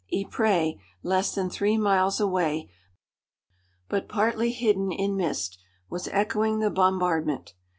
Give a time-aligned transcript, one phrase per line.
[0.11, 2.71] Ypres, less than three miles away,
[3.87, 5.59] but partly hidden in mist,
[5.91, 7.53] was echoing the bombardment.